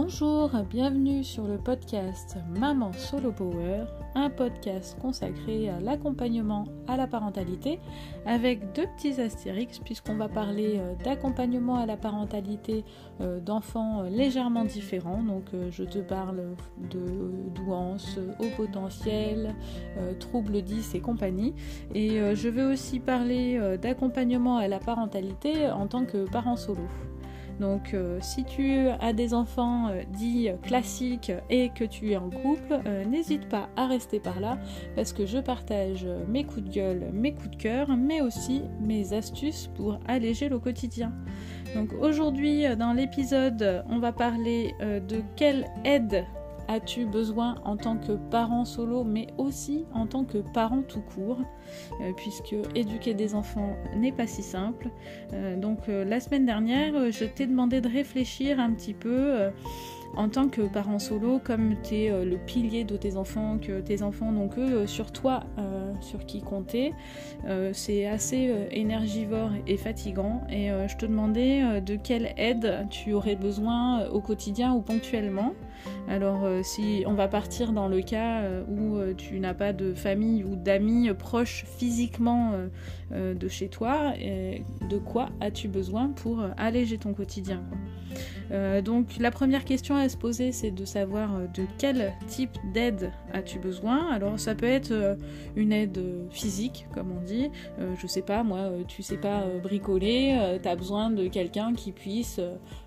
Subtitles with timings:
[0.00, 3.82] Bonjour, bienvenue sur le podcast Maman Solo Power,
[4.14, 7.80] un podcast consacré à l'accompagnement à la parentalité
[8.24, 12.84] avec deux petits astérix puisqu'on va parler euh, d'accompagnement à la parentalité
[13.20, 15.24] euh, d'enfants euh, légèrement différents.
[15.24, 19.56] Donc je te parle de douance, au potentiel,
[20.20, 21.54] troubles 10 et compagnie.
[21.92, 26.86] Et je vais aussi parler d'accompagnement à la parentalité en tant que parent solo.
[27.60, 32.30] Donc euh, si tu as des enfants euh, dits classiques et que tu es en
[32.30, 34.58] couple, euh, n'hésite pas à rester par là
[34.94, 39.12] parce que je partage mes coups de gueule, mes coups de cœur, mais aussi mes
[39.12, 41.12] astuces pour alléger le quotidien.
[41.74, 46.24] Donc aujourd'hui dans l'épisode, on va parler de quelle aide
[46.68, 51.38] as-tu besoin en tant que parent solo, mais aussi en tant que parent tout court,
[52.00, 54.90] euh, puisque éduquer des enfants n'est pas si simple.
[55.32, 59.50] Euh, donc euh, la semaine dernière, je t'ai demandé de réfléchir un petit peu
[60.16, 64.02] en tant que parent solo, comme tu es le pilier de tes enfants, que tes
[64.02, 65.44] enfants n'ont que sur toi,
[66.00, 66.92] sur qui compter,
[67.72, 70.42] c'est assez énergivore et fatigant.
[70.50, 75.54] Et je te demandais de quelle aide tu aurais besoin au quotidien ou ponctuellement.
[76.08, 79.74] Alors euh, si on va partir dans le cas euh, où euh, tu n'as pas
[79.74, 82.52] de famille ou d'amis proches physiquement
[83.10, 87.62] de chez toi, de quoi as-tu besoin pour alléger ton quotidien
[88.82, 93.58] donc la première question à se poser c'est de savoir de quel type d'aide as-tu
[93.58, 94.10] besoin?
[94.10, 95.18] Alors ça peut être
[95.54, 97.50] une aide physique comme on dit.
[98.00, 102.40] je sais pas moi, tu sais pas bricoler, tu as besoin de quelqu'un qui puisse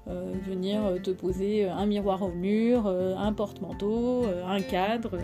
[0.08, 5.18] venir te poser un miroir au mur, un porte-manteau, euh, un cadre,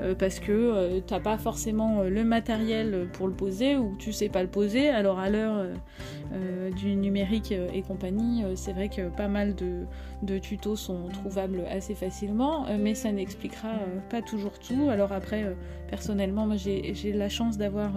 [0.00, 4.28] euh, parce que euh, t'as pas forcément le matériel pour le poser ou tu sais
[4.28, 4.88] pas le poser.
[4.88, 5.66] Alors à l'heure
[6.76, 9.86] du numérique et compagnie, c'est vrai que pas mal de,
[10.22, 13.72] de, tutos sont trouvables assez facilement, mais ça n'expliquera
[14.10, 14.88] pas toujours tout.
[14.90, 15.44] Alors après,
[15.90, 17.92] personnellement, moi j'ai la chance d'avoir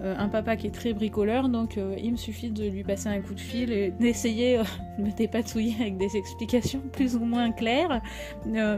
[0.00, 3.34] un papa qui est très bricoleur, donc il me suffit de lui passer un coup
[3.34, 4.58] de fil et d'essayer
[4.98, 8.00] de me dépatouiller avec des explications plus ou moins claires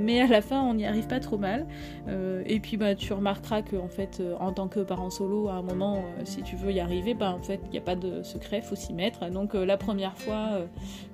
[0.01, 1.67] mais à la fin on n'y arrive pas trop mal.
[2.09, 5.55] Euh, et puis bah tu remarqueras que fait euh, en tant que parent solo à
[5.55, 7.97] un moment euh, si tu veux y arriver, bah en fait il n'y a pas
[7.97, 9.29] de secret, faut s'y mettre.
[9.31, 10.61] Donc la première fois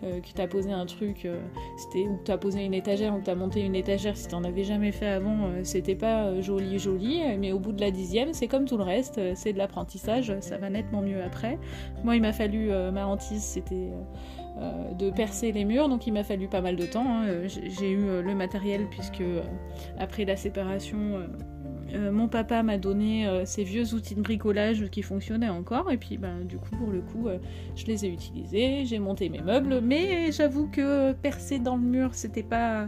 [0.03, 1.28] que tu as posé un truc,
[1.76, 4.28] c'était ou tu as posé une étagère ou que tu as monté une étagère, si
[4.28, 7.91] tu n'en avais jamais fait avant, c'était pas joli joli, mais au bout de la
[7.91, 11.59] dixième, c'est comme tout le reste, c'est de l'apprentissage, ça va nettement mieux après.
[12.04, 13.91] Moi il m'a fallu ma hantise, c'était
[14.59, 17.04] euh, de percer les murs, donc il m'a fallu pas mal de temps.
[17.06, 17.26] Hein.
[17.28, 19.22] Euh, j'ai eu euh, le matériel puisque
[19.98, 21.20] après la séparation,
[22.10, 26.44] mon papa m'a donné ses vieux outils de bricolage qui fonctionnaient encore, et puis ben,
[26.44, 27.28] du coup, pour le coup,
[27.76, 32.10] je les ai utilisés, j'ai monté mes meubles, mais j'avoue que percer dans le mur,
[32.12, 32.86] c'était pas euh,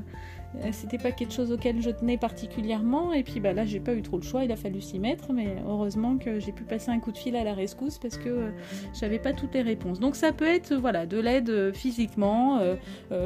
[0.72, 4.02] c'était pas quelque chose auquel je tenais particulièrement et puis bah là j'ai pas eu
[4.02, 7.00] trop le choix il a fallu s'y mettre mais heureusement que j'ai pu passer un
[7.00, 8.50] coup de fil à la rescousse parce que euh,
[8.98, 12.60] j'avais pas toutes les réponses donc ça peut être voilà de l'aide euh, physiquement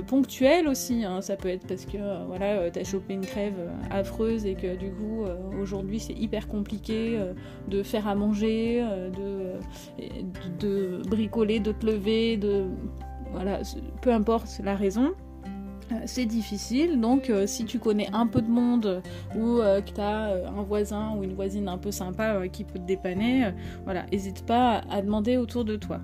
[0.07, 1.21] ponctuelle aussi hein.
[1.21, 3.55] ça peut être parce que voilà t'as chopé une crève
[3.91, 5.25] affreuse et que du coup
[5.61, 7.19] aujourd'hui c'est hyper compliqué
[7.69, 8.85] de faire à manger
[9.17, 9.59] de,
[10.59, 12.67] de bricoler de te lever de
[13.33, 13.61] voilà
[14.01, 15.32] peu importe la raison euh,
[16.07, 17.01] c'est difficile.
[17.01, 19.03] Donc, euh, si tu connais un peu de monde
[19.37, 22.79] ou euh, que tu as un voisin ou une voisine un peu sympa qui peut
[22.79, 23.53] te dépanner,
[23.85, 26.01] voilà, n'hésite pas à, demander autour de toi.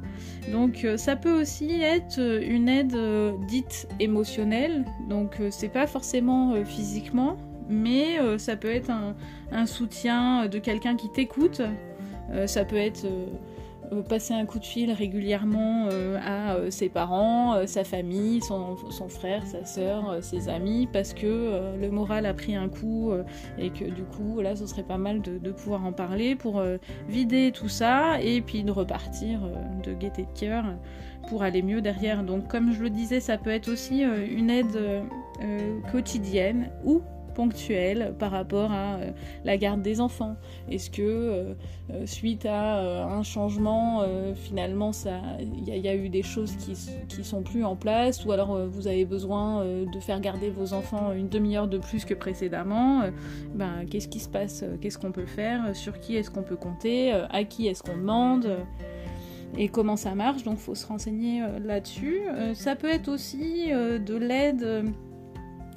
[0.52, 2.96] Donc, ça peut aussi être une aide
[3.46, 4.84] dite émotionnelle.
[5.08, 7.36] Donc, c'est pas forcément physiquement,
[7.68, 8.90] mais ça peut être
[9.52, 11.62] un soutien de quelqu'un qui t'écoute.
[12.46, 13.26] ça peut être euh,
[14.08, 18.76] passer un coup de fil régulièrement euh, à euh, ses parents, sa famille, son,
[19.08, 23.12] frère, sa soeur, ses amis, parce que le moral a pris un coup
[23.58, 26.62] et que du coup, là, ce serait pas mal de, pouvoir en parler pour
[27.08, 29.40] vider tout ça et puis de repartir
[29.82, 30.64] de gaieté de cœur
[31.28, 32.22] pour aller mieux derrière.
[32.22, 34.78] Donc, comme je le disais, ça peut être aussi une aide
[35.90, 37.00] quotidienne ou
[37.38, 39.12] ponctuelle par rapport à euh,
[39.44, 40.34] la garde des enfants
[40.68, 41.54] Est-ce que euh,
[41.92, 44.02] euh, suite à un changement,
[44.34, 44.90] finalement,
[45.40, 46.72] il y, a eu des choses qui,
[47.08, 51.12] qui sont plus en place ou alors vous avez besoin de faire garder vos enfants
[51.12, 53.04] une demi-heure de plus que précédemment
[53.54, 57.12] ben, Qu'est-ce qui se passe Qu'est-ce qu'on peut faire Sur qui est-ce qu'on peut compter
[57.12, 58.56] À qui est-ce qu'on demande
[59.56, 62.20] et comment ça marche, donc il faut se renseigner là-dessus.
[62.52, 64.92] ça peut être aussi de l'aide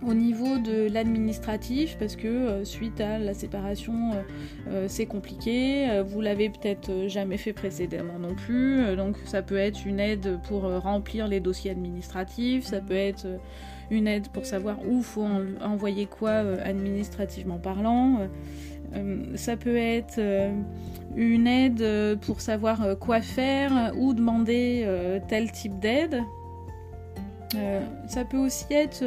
[0.05, 4.21] au niveau de l'administratif, parce que euh, suite à la séparation, euh,
[4.67, 6.01] euh, c'est compliqué.
[6.05, 8.95] vous l'avez peut-être jamais fait précédemment non plus.
[8.95, 13.27] donc ça peut être une aide pour remplir les dossiers administratifs, ça peut être
[13.89, 15.27] une aide pour savoir où faut
[15.61, 18.27] envoyer quoi administrativement parlant.
[19.35, 20.19] ça peut être
[21.15, 24.87] une aide pour savoir quoi faire ou demander
[25.27, 26.21] tel type d'aide.
[28.07, 29.03] ça peut aussi être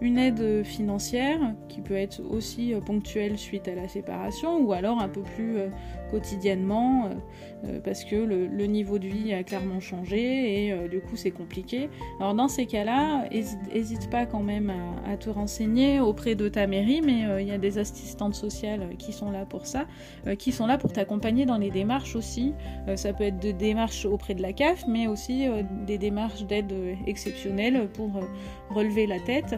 [0.00, 5.08] une aide financière qui peut être aussi ponctuelle suite à la séparation ou alors un
[5.08, 5.58] peu plus
[6.14, 7.08] quotidiennement euh,
[7.64, 11.30] euh, parce que le, niveau de vie a clairement changé et euh, du coup c'est
[11.30, 11.90] compliqué.
[12.20, 13.24] Alors dans ces cas-là,
[13.72, 14.72] n'hésite pas quand même
[15.06, 19.12] à, te renseigner auprès de ta mairie, mais il y a des assistantes sociales qui
[19.12, 19.86] sont là pour ça,
[20.38, 22.52] qui sont là pour t'accompagner dans les démarches aussi.
[22.96, 25.46] ça peut être des démarches auprès de la CAF, mais aussi
[25.86, 26.72] des démarches d'aide
[27.06, 28.10] exceptionnelles pour
[28.70, 29.56] relever la tête.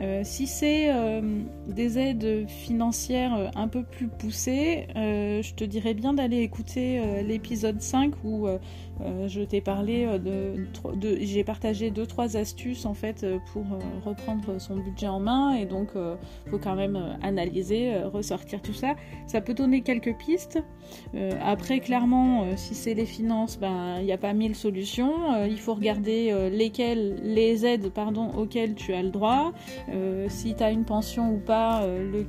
[0.00, 5.94] Euh, si c'est euh, des aides financières euh, un peu plus poussées, je te dirais
[5.94, 8.46] bien d'aller écouter l'épisode 5 où
[9.26, 13.64] je t'ai parlé de, j'ai partagé deux trois astuces en fait pour
[14.04, 15.90] reprendre son budget en main et donc
[16.46, 18.94] faut quand même analyser, ressortir tout ça.
[19.26, 20.62] Ça peut donner quelques pistes.
[21.42, 25.44] après clairement, si c'est les finances, ben il n'y a pas mille solutions.
[25.46, 29.52] il faut regarder lesquelles les aides pardon auxquelles tu as le droit.
[30.28, 32.26] Si tu as une pension ou pas, le,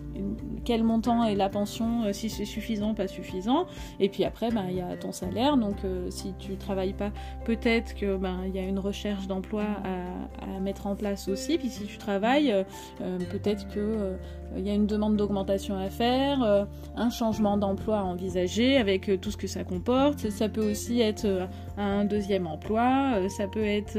[0.65, 3.65] quel montant est la pension, si c'est suffisant, pas suffisant.
[3.99, 5.57] Et puis après, ben, il y a ton salaire.
[5.57, 5.77] Donc
[6.09, 7.11] si tu travailles pas,
[7.45, 11.57] peut-être que ben il y a une recherche d'emploi à, mettre en place aussi.
[11.57, 12.63] Puis si tu travailles, euh,
[13.01, 14.17] euh, peut-être que euh,
[14.55, 16.67] il y a une demande d'augmentation à faire,
[16.97, 20.29] un changement d'emploi à envisager avec tout ce que ça comporte.
[20.29, 21.47] Ça peut aussi être
[21.77, 23.97] un deuxième emploi, ça peut être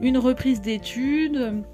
[0.00, 1.64] une reprise d'études.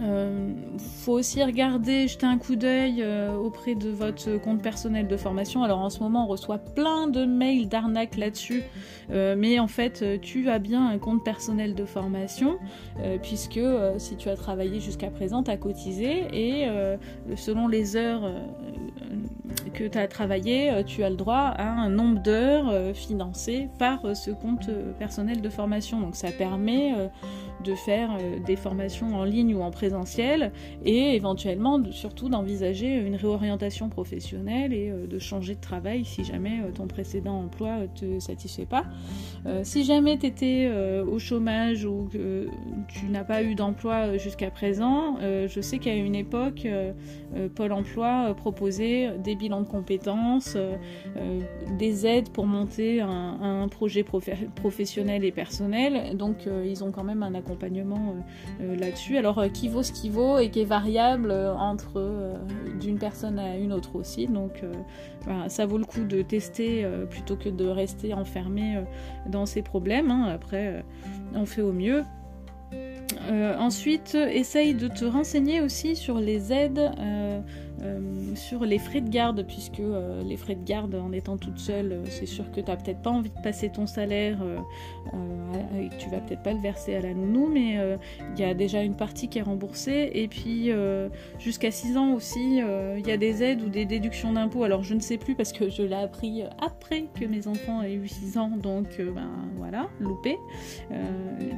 [0.00, 5.16] Euh, faut aussi regarder, jeter un coup d'œil euh, auprès de votre compte personnel de
[5.16, 5.62] formation.
[5.62, 8.62] Alors en ce moment, on reçoit plein de mails d'arnaques là-dessus,
[9.10, 12.58] euh, mais en fait, tu as bien un compte personnel de formation,
[13.22, 13.60] puisque
[13.98, 16.68] si tu as travaillé jusqu'à présent, tu as cotisé, et
[17.36, 18.30] selon les heures
[19.74, 24.30] que tu as travaillé, tu as le droit à un nombre d'heures financées par ce
[24.30, 26.00] compte personnel de formation.
[26.00, 26.92] Donc ça permet
[27.62, 30.52] de faire euh, des formations en ligne ou en présentiel
[30.84, 36.60] et éventuellement surtout d'envisager une réorientation professionnelle et euh, de changer de travail si jamais
[36.60, 38.84] euh, ton précédent emploi te satisfait pas.
[39.62, 40.70] si jamais tu étais
[41.06, 42.48] au chômage ou que
[42.88, 46.66] tu n'as pas eu d'emploi jusqu'à présent, je sais qu'à une époque,
[47.54, 50.56] Pôle emploi proposait des bilans de compétences,
[51.78, 54.04] des aides pour monter un, projet
[54.54, 56.16] professionnel et personnel.
[56.16, 58.12] Donc ils ont quand même un accompagnement euh,
[58.60, 59.16] euh, là-dessus.
[59.16, 62.34] Alors euh, qui vaut ce qui vaut et qui est variable entre
[62.80, 64.26] d'une personne à une autre aussi.
[64.26, 64.62] Donc
[65.48, 68.82] ça vaut le coup de tester plutôt que de rester enfermé
[69.28, 70.10] dans ces problèmes.
[70.10, 70.28] Hein.
[70.32, 70.84] Après,
[71.34, 72.02] on fait au mieux.
[73.58, 76.90] ensuite, essaye de te renseigner aussi sur les aides
[78.34, 81.92] sur les frais de garde, puisque euh, les frais de garde en étant toute seule,
[81.92, 84.38] euh, c'est sûr que tu n'as peut-être pas envie de passer ton salaire
[85.78, 87.78] et tu vas peut-être pas le verser à la nounou, mais
[88.34, 90.10] il y a déjà une partie qui est remboursée.
[90.14, 90.70] Et puis
[91.38, 94.64] jusqu'à 6 ans aussi, il y a des aides ou des déductions d'impôts.
[94.64, 97.94] Alors je ne sais plus parce que je l'ai appris après que mes enfants aient
[97.94, 100.38] eu 6 ans, donc ben voilà, loupé.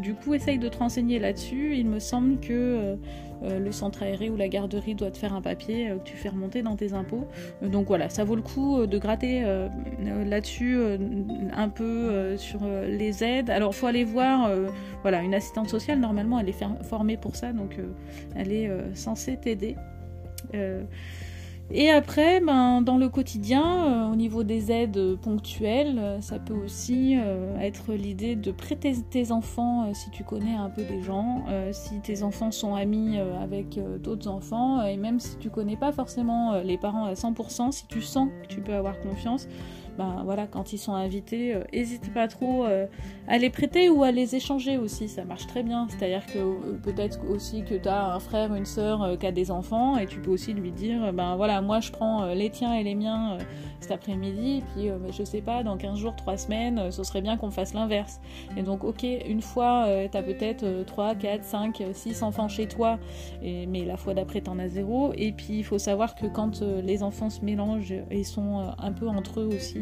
[0.03, 1.77] du coup, essaye de te renseigner là-dessus.
[1.77, 2.97] Il me semble que euh,
[3.45, 6.29] le centre aéré ou la garderie doit te faire un papier euh, que tu fais
[6.29, 7.27] remonter dans tes impôts.
[7.63, 9.45] Euh, donc voilà, ça vaut le coup de gratter
[10.27, 10.79] là-dessus
[11.53, 13.51] un peu sur les aides.
[13.51, 14.51] Alors faut aller voir,
[15.03, 17.77] voilà, une assistante sociale, normalement elle est formée pour ça, donc
[18.35, 19.77] elle est censée t'aider.
[21.71, 26.55] Et après, ben, dans le quotidien, euh, au niveau des aides ponctuelles, euh, ça peut
[26.55, 31.45] aussi euh, être l'idée de prêter tes enfants si tu connais un peu des gens,
[31.73, 36.61] si tes enfants sont amis avec d'autres enfants, et même si tu connais pas forcément
[36.63, 39.49] les parents à 100%, si tu sens que tu peux avoir confiance,
[39.99, 42.65] ben voilà, quand ils sont invités, n'hésite pas trop
[43.29, 45.87] à les prêter ou à les échanger aussi, ça marche très bien.
[45.89, 49.97] C'est-à-dire que peut-être aussi que tu as un frère, une sœur qui a des enfants,
[49.99, 52.83] et tu peux aussi lui dire, ben voilà, moi je prends euh, les tiens et
[52.83, 53.39] les miens euh,
[53.81, 57.37] cet après-midi, puis euh, je sais pas, dans 15 jours, 3 semaines, ce serait bien
[57.37, 58.21] qu'on fasse l'inverse.
[58.57, 62.99] Et donc, ok, une fois, tu as peut-être 3, 4, 5, 6 enfants chez toi,
[63.43, 65.13] et, mais la fois d'après, t'en as zéro.
[65.17, 69.09] Et puis, il faut savoir que quand les enfants se mélangent et sont un peu
[69.09, 69.79] entre eux aussi,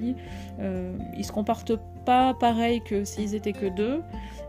[0.60, 4.02] ils se comportent pas pareil que s'ils étaient que deux.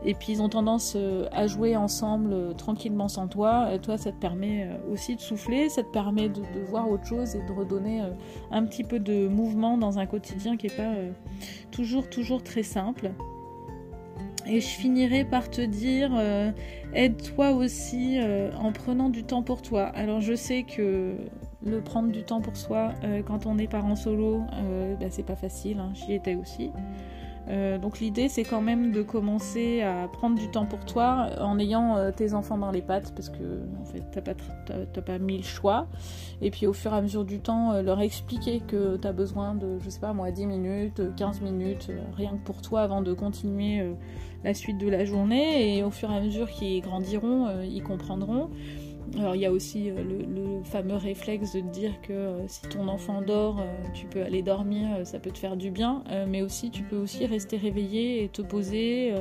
[0.05, 3.73] Et puis ils ont tendance euh, à jouer ensemble euh, tranquillement sans toi.
[3.73, 7.05] Et toi, ça te permet euh, aussi de souffler, ça te permet de, voir autre
[7.05, 8.01] chose et de redonner
[8.51, 10.93] un petit peu de mouvement dans un quotidien qui n'est pas
[11.71, 13.11] toujours, toujours très simple.
[14.45, 16.11] Et je finirai par te dire,
[16.93, 18.17] aide-toi aussi
[18.59, 19.83] en prenant du temps pour toi.
[19.83, 21.15] Alors je sais que
[21.65, 22.91] le prendre du temps pour soi
[23.25, 24.41] quand on est parent solo,
[24.99, 26.71] bah, c'est pas facile, hein, j'y étais aussi.
[27.49, 31.59] Euh, donc l'idée c'est quand même de commencer à prendre du temps pour toi en
[31.59, 35.37] ayant euh, tes enfants dans les pattes parce que en fait t'as pas, pas mis
[35.37, 35.87] le choix.
[36.41, 39.11] Et puis au fur et à mesure du temps euh, leur expliquer que tu as
[39.11, 43.01] besoin de je sais pas moi 10 minutes, 15 minutes rien que pour toi avant
[43.01, 43.83] de continuer
[44.43, 45.77] la suite de la journée.
[45.77, 48.49] Et au fur et à mesure qu'ils grandiront ils comprendront
[49.17, 52.87] alors il y a aussi euh, le, fameux réflexe de dire que euh, si ton
[52.87, 56.71] enfant dort, euh, tu peux aller dormir, ça peut te faire du bien, mais aussi
[56.71, 59.13] tu peux aussi rester réveillé et te poser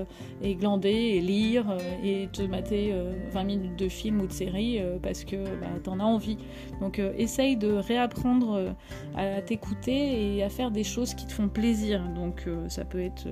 [0.42, 2.94] et glander et lire et te mater
[3.32, 6.38] 20 minutes de film ou de série parce que bah, t'en as envie.
[6.80, 8.74] Donc essaye de réapprendre
[9.16, 12.02] à t'écouter et à faire des choses qui te font plaisir.
[12.14, 13.28] Donc ça peut être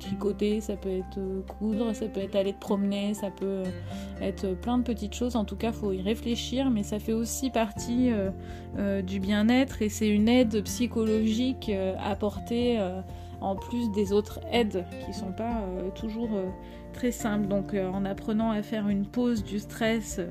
[0.00, 1.20] tricoter, ça peut être
[1.58, 3.62] coudre, ça peut être aller te promener, ça peut
[4.20, 5.36] être plein de petites choses.
[5.36, 8.30] En tout cas, faut y réfléchir, mais ça fait aussi partie euh,
[8.78, 12.78] euh, du bien-être et c'est une aide psychologique euh, apportée
[13.40, 15.62] en plus des autres aides qui sont pas
[15.94, 16.30] toujours
[16.96, 17.46] très simple.
[17.46, 20.26] Donc euh, en apprenant à faire une pause du stress, euh,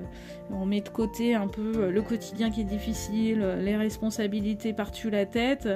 [0.51, 5.09] on met de côté un peu euh, le quotidien qui est difficile, les responsabilités par-dessus
[5.09, 5.69] la tête.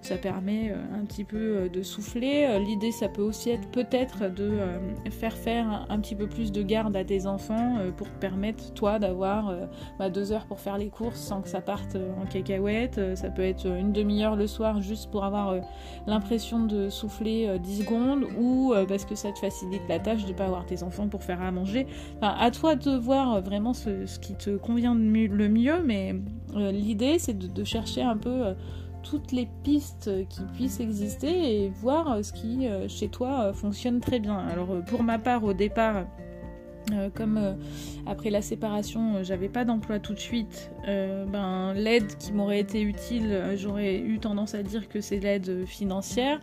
[0.00, 2.58] Ça permet un petit peu de souffler.
[2.60, 4.58] L'idée, ça peut aussi être peut-être de
[5.10, 9.00] faire faire un petit peu plus de garde à tes enfants pour te permettre, toi,
[9.00, 9.52] d'avoir
[9.98, 13.00] bah, deux heures pour faire les courses sans que ça parte en cacahuète.
[13.16, 15.56] Ça peut être une demi-heure le soir juste pour avoir
[16.06, 20.44] l'impression de souffler 10 secondes ou parce que ça te facilite la tâche de pas
[20.44, 21.86] avoir tes enfants pour faire à manger.
[22.16, 26.14] Enfin, à toi de voir vraiment ce, qui te convient le mieux, mais
[26.56, 28.54] euh, l'idée c'est de, chercher un peu euh,
[29.02, 34.20] toutes les pistes qui puissent exister et voir euh, ce qui chez toi fonctionne très
[34.20, 34.36] bien.
[34.36, 36.06] Alors pour ma part au départ,
[36.92, 37.54] euh, comme euh,
[38.06, 42.80] après la séparation, euh, j'avais pas d'emploi tout de suite, ben, l'aide qui m'aurait été
[42.80, 46.40] utile, j'aurais eu tendance à dire que c'est l'aide financière.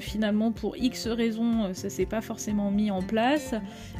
[0.00, 3.54] finalement, pour X raisons, ça s'est pas forcément mis en place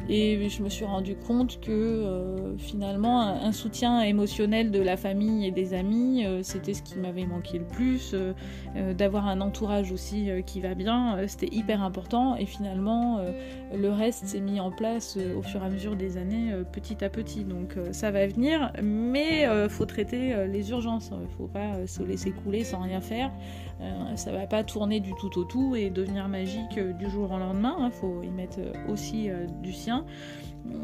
[0.09, 5.51] et je me suis rendu compte que finalement, un, soutien émotionnel de la famille et
[5.51, 8.13] des amis, c'était ce qui m'avait manqué le plus.
[8.97, 13.21] D'avoir un entourage aussi qui va bien, c'était hyper important et finalement,
[13.73, 17.03] le reste s'est mis en place au fur et à mesure des années euh, petit
[17.03, 17.43] à petit.
[17.43, 21.11] Donc euh, ça va venir, mais euh, faut traiter les urgences.
[21.11, 23.31] Il faut pas se laisser couler sans rien faire.
[24.15, 27.75] ça va pas tourner du tout au tout et devenir magique du jour au lendemain.
[27.79, 27.89] Il hein.
[27.91, 29.29] faut y mettre aussi
[29.61, 30.05] du sien.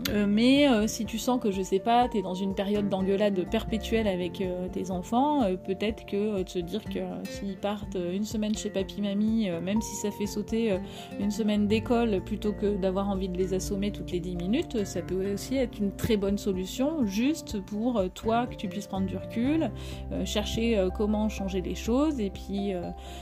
[0.10, 2.90] Euh, mais euh, si tu sens que je sais pas, tu es dans une période
[2.90, 7.00] d'engueulade perpétuelle avec euh, tes enfants, peut-être que te dire que
[7.30, 10.78] s'ils partent une semaine chez papy mamie, même si ça fait sauter
[11.20, 15.02] une semaine d'école plutôt que d'avoir envie de les assommer toutes les 10 minutes, ça
[15.02, 19.18] peut aussi être une très bonne solution juste pour toi que tu puisses prendre du
[19.18, 19.72] recul,
[20.26, 22.20] chercher comment changer les choses.
[22.20, 22.74] Et puis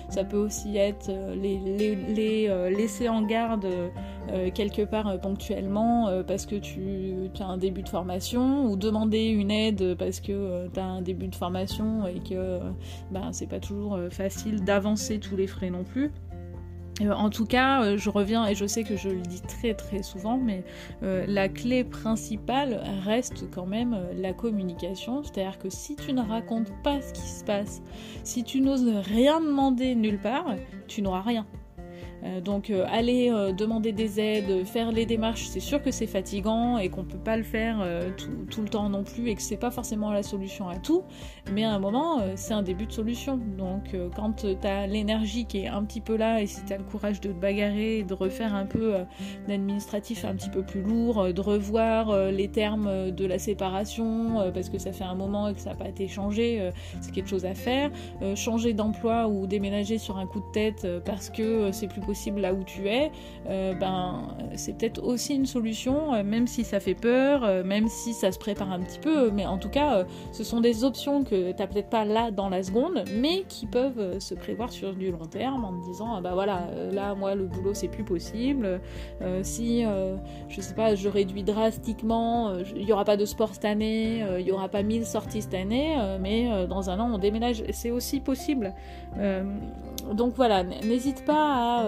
[0.09, 3.67] ça peut aussi être les laisser en garde
[4.53, 9.95] quelque part ponctuellement parce que tu, as un début de formation ou demander une aide
[9.97, 12.59] parce que euh, tu as un début de formation et que
[13.11, 16.11] ben, c'est pas toujours euh, facile d'avancer tous les frais non plus.
[17.01, 20.03] Euh, en tout cas, je reviens et je sais que je le dis très très
[20.03, 20.63] souvent, mais
[21.01, 25.23] la clé principale reste quand même la communication.
[25.23, 27.81] C'est-à-dire que si tu ne racontes pas ce qui se passe,
[28.23, 30.55] si tu n'oses rien demander nulle part,
[30.87, 31.47] tu n'auras rien.
[32.23, 36.07] Euh, donc euh, aller euh, demander des aides, faire les démarches, c'est sûr que c'est
[36.07, 37.85] fatigant et qu'on peut pas le faire
[38.17, 41.03] tout, le temps non plus et que c'est pas forcément la solution à tout,
[41.51, 43.39] mais à un moment c'est un début de solution.
[43.57, 46.77] Donc quand tu as l'énergie qui est un petit peu là et si tu as
[46.77, 48.93] le courage de te bagarrer, de refaire un peu
[49.47, 54.77] d'administratif un petit peu plus lourd, de revoir les termes de la séparation parce que
[54.77, 57.53] ça fait un moment et que ça n'a pas été changé, c'est quelque chose à
[57.53, 57.91] faire.
[58.35, 62.01] changer d'emploi ou déménager sur un coup de tête parce que c'est plus
[62.37, 63.11] là où tu es,
[63.49, 67.87] euh, ben, c'est peut-être aussi une solution, euh, même si ça fait peur, euh, même
[67.87, 71.23] si ça se prépare un petit peu, mais en tout cas, ce sont des options
[71.23, 74.93] que tu n'as peut-être pas là dans la seconde, mais qui peuvent se prévoir sur
[74.93, 78.03] du long terme en te disant, ah bah voilà, là, moi, le boulot, c'est plus
[78.03, 78.79] possible.
[79.43, 79.83] si,
[80.49, 84.45] je sais pas, je réduis drastiquement, il n'y aura pas de sport cette année, il
[84.45, 87.63] n'y aura pas 1000 sorties cette année, mais dans un an, on déménage.
[87.71, 88.73] C'est aussi possible.
[90.13, 91.85] Donc voilà, n'hésite pas à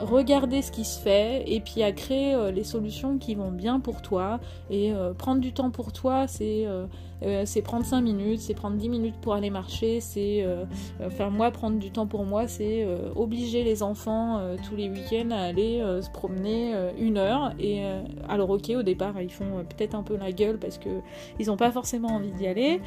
[0.00, 4.02] regarder ce qui se fait et puis à créer les solutions qui vont bien pour
[4.02, 4.40] toi.
[4.70, 6.66] Et prendre du temps pour toi, c'est
[7.22, 10.42] euh, prendre 5 minutes, c'est prendre 10 minutes pour aller marcher, c'est.
[10.44, 10.64] Euh,
[11.04, 15.30] enfin, moi, prendre du temps pour moi, c'est euh, obliger les enfants tous les week-ends
[15.30, 17.52] à aller se promener une heure.
[17.58, 17.82] Et
[18.28, 20.88] alors, ok, au départ, ils font peut-être un peu la gueule parce que
[21.38, 22.80] ils n'ont pas forcément envie d'y aller.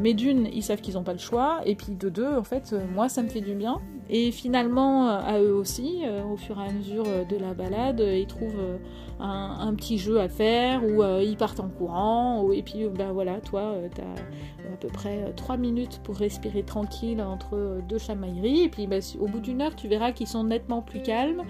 [0.00, 1.60] mais d'une, ils savent qu'ils n'ont pas le choix.
[1.64, 3.80] Et puis de deux, en fait, moi, ça me fait du bien.
[4.10, 8.78] Et finalement, à eux aussi, au fur et à mesure de la balade, ils trouvent
[9.20, 12.50] un, petit jeu à faire ou ils partent en courant.
[12.52, 16.16] et puis, ben voilà, toi, euh, tu as à peu près 3 euh, minutes pour
[16.16, 18.62] respirer tranquille entre euh, deux chamailleries.
[18.62, 21.42] Et puis bah, au bout d'une heure, tu verras qu'ils sont nettement plus calmes,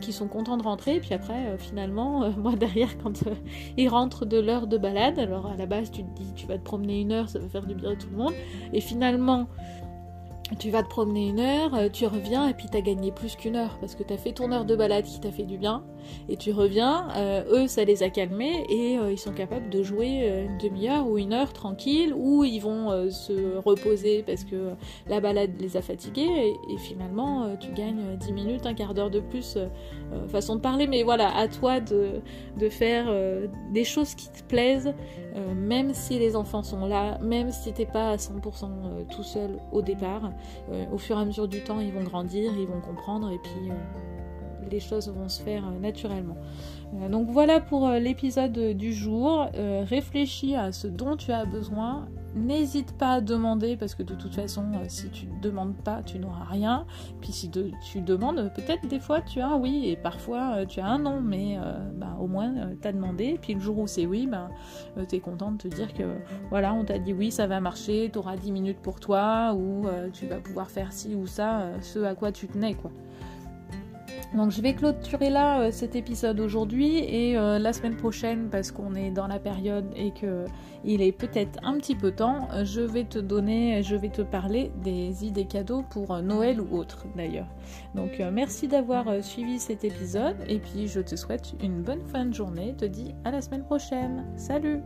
[0.00, 0.96] qu'ils sont contents de rentrer.
[0.96, 3.24] Et puis après, finalement, moi derrière, quand
[3.76, 6.58] ils rentrent de l'heure de balade, alors à la base, tu te dis, tu vas
[6.58, 8.34] te promener une heure, ça va faire du bien à tout le monde.
[8.72, 9.48] Et finalement,
[10.56, 13.56] tu vas te promener une heure, euh, tu reviens et puis t'as gagné plus qu'une
[13.56, 15.84] heure parce que t'as fait ton heure de balade qui t'a fait du bien
[16.28, 19.82] et tu reviens, euh, eux ça les a calmés et euh, ils sont capables de
[19.82, 24.70] jouer une demi-heure ou une heure tranquille ou ils vont se reposer parce que
[25.06, 29.20] la balade les a fatigués et, finalement tu gagnes 10 minutes, un quart d'heure de
[29.20, 29.58] plus,
[30.28, 32.20] façon de parler mais voilà, à toi de,
[32.56, 33.12] de faire
[33.72, 34.94] des choses qui te plaisent
[35.54, 39.82] même si les enfants sont là, même si t'es pas à 100% tout seul au
[39.82, 40.30] départ.
[40.70, 43.38] Euh, au fur et à mesure du temps, ils vont grandir, ils vont comprendre et
[43.38, 46.36] puis euh, les choses vont se faire euh, naturellement.
[47.10, 49.48] donc voilà pour l'épisode du jour.
[49.54, 54.34] réfléchis à ce dont tu as besoin N'hésite pas à demander parce que de toute
[54.34, 56.86] façon, euh, si tu ne demandes pas, tu n'auras rien.
[57.20, 60.78] Puis si tu demandes, peut-être des fois tu as un oui et parfois euh, tu
[60.78, 63.38] as un non, mais euh, bah, au moins tu as demandé.
[63.42, 64.50] Puis le jour où c'est oui, bah,
[65.08, 66.04] tu es content de te dire que
[66.50, 69.86] voilà, on t'a dit oui, ça va marcher, tu auras 10 minutes pour toi ou
[70.12, 72.92] tu vas pouvoir faire ci ou ça, ce à quoi tu tenais quoi.
[74.34, 78.70] Donc je vais clôturer là euh, cet épisode aujourd'hui et euh, la semaine prochaine parce
[78.70, 80.44] qu'on est dans la période et que
[80.84, 84.70] il est peut-être un petit peu temps, je vais te donner, je vais te parler
[84.82, 87.48] des idées cadeaux pour euh, Noël ou autre d'ailleurs.
[87.94, 92.34] Donc merci d'avoir suivi cet épisode et puis je te souhaite une bonne fin de
[92.34, 94.24] journée, te dis à la semaine prochaine.
[94.36, 94.80] Salut.